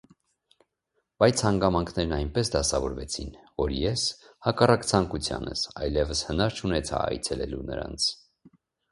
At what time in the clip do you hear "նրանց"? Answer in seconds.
7.69-8.09